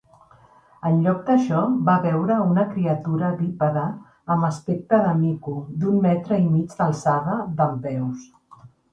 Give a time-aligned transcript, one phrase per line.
[0.89, 1.57] En lloc d'això,
[1.89, 3.83] va veure una criatura bípede
[4.35, 8.25] amb aspecte de mico, d'un metre i mig d'alçada, dempeus.